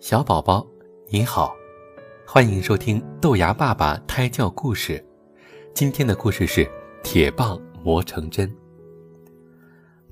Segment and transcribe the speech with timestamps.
[0.00, 0.66] 小宝宝，
[1.10, 1.54] 你好，
[2.26, 5.04] 欢迎收听豆芽爸爸胎教故事。
[5.74, 6.66] 今天的故事是
[7.02, 8.50] 铁棒磨成针。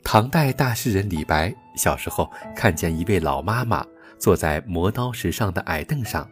[0.05, 3.83] 唐代大诗人李白小时候看见一位老妈妈
[4.19, 6.29] 坐在磨刀石上的矮凳上，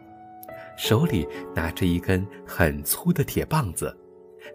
[0.77, 3.91] 手里拿着一根很粗的铁棒子，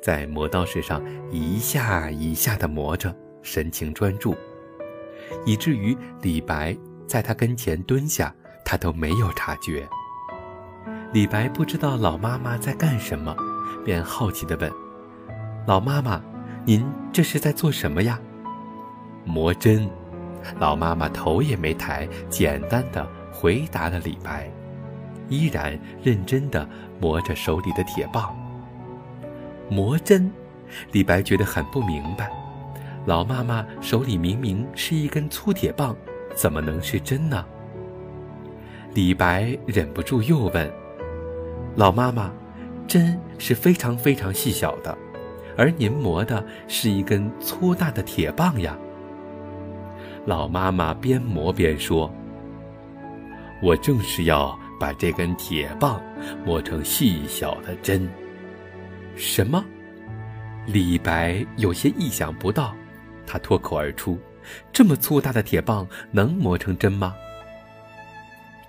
[0.00, 3.12] 在磨刀石上一下一下地磨着，
[3.42, 4.32] 神情专注，
[5.44, 8.32] 以至于李白在他跟前蹲下。
[8.72, 9.86] 他都没有察觉。
[11.12, 13.36] 李白不知道老妈妈在干什么，
[13.84, 14.72] 便好奇地问
[15.68, 16.18] ：“老妈妈，
[16.64, 18.18] 您这是在做什么呀？”
[19.26, 19.86] 磨针。
[20.58, 24.50] 老妈妈头也没抬，简单的回答了李白，
[25.28, 26.66] 依然认真地
[26.98, 28.34] 磨着手里的铁棒。
[29.68, 30.32] 磨针，
[30.92, 32.32] 李白觉得很不明白，
[33.04, 35.94] 老妈妈手里明明是一根粗铁棒，
[36.34, 37.44] 怎么能是针呢？
[38.94, 40.70] 李白忍不住又问
[41.74, 42.30] ：“老妈妈，
[42.86, 44.96] 针是非常非常细小的，
[45.56, 48.76] 而您磨的是一根粗大的铁棒呀。”
[50.26, 52.12] 老妈妈边磨边说
[53.62, 56.00] ：“我正是要把这根铁棒
[56.44, 58.06] 磨成细小的针。”
[59.16, 59.64] 什么？
[60.66, 62.74] 李白有些意想不到，
[63.26, 64.18] 他脱口而出
[64.70, 67.14] ：“这么粗大的铁棒能磨成针吗？”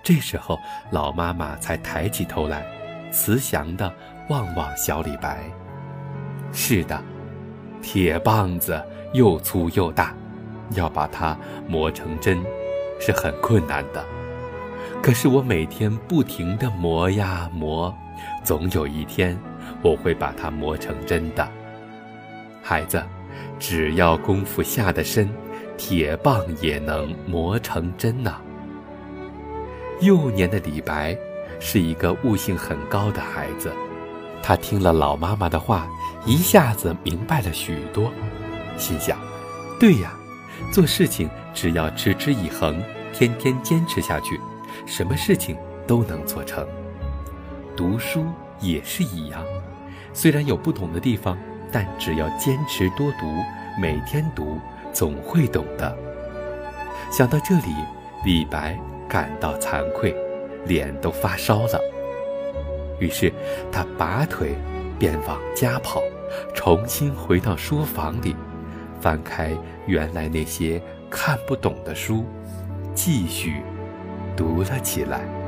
[0.04, 0.60] 这时候，
[0.90, 2.64] 老妈妈才抬起头来，
[3.10, 3.90] 慈祥地
[4.28, 5.42] 望望小李白。
[6.52, 7.02] 是的，
[7.80, 8.80] 铁棒子
[9.14, 10.14] 又粗又大，
[10.72, 12.44] 要把它磨成针，
[13.00, 14.04] 是很困难的。
[15.02, 17.92] 可是我每天不停地磨呀磨，
[18.42, 19.38] 总有一天，
[19.82, 21.48] 我会把它磨成针的。
[22.62, 23.02] 孩子，
[23.58, 25.28] 只要功夫下得深，
[25.78, 28.34] 铁棒也能磨成针呢。
[30.00, 31.16] 幼年的李白
[31.60, 33.72] 是一个悟性很高的孩子，
[34.42, 35.86] 他听了老妈妈的话，
[36.26, 38.12] 一下子明白了许多，
[38.76, 39.18] 心想：
[39.78, 40.12] 对呀，
[40.72, 44.38] 做事情只要持之以恒，天天坚持下去，
[44.84, 45.56] 什么事情
[45.86, 46.66] 都能做成。
[47.76, 48.26] 读书
[48.60, 49.42] 也是一样，
[50.12, 51.38] 虽然有不懂的地方，
[51.72, 53.26] 但只要坚持多读，
[53.80, 54.58] 每天读，
[54.92, 55.96] 总会懂的。
[57.10, 57.74] 想到这里，
[58.24, 58.78] 李白。
[59.14, 60.12] 感到惭愧，
[60.66, 61.80] 脸都发烧了。
[62.98, 63.32] 于是
[63.70, 64.56] 他拔腿
[64.98, 66.02] 便往家跑，
[66.52, 68.34] 重新回到书房里，
[69.00, 72.24] 翻开原来那些看不懂的书，
[72.92, 73.62] 继续
[74.36, 75.43] 读了起来。